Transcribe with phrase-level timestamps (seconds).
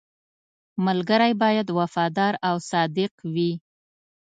[0.85, 3.51] •ملګری باید وفادار او صادق وي.